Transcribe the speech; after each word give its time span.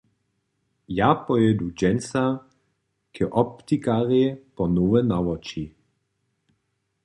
Ja 0.99 1.09
pojědu 1.27 1.67
dźensa 1.77 2.23
k 3.13 3.15
optikarjej 3.43 4.29
po 4.55 4.63
nowe 4.75 4.99
nawoči. 5.11 5.63